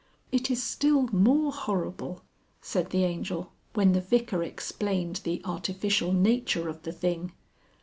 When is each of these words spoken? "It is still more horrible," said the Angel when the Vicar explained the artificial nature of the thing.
"It 0.31 0.49
is 0.49 0.63
still 0.63 1.03
more 1.11 1.51
horrible," 1.51 2.21
said 2.59 2.89
the 2.89 3.03
Angel 3.03 3.51
when 3.75 3.91
the 3.91 4.01
Vicar 4.01 4.41
explained 4.41 5.17
the 5.17 5.43
artificial 5.45 6.11
nature 6.11 6.67
of 6.69 6.81
the 6.81 6.91
thing. 6.91 7.33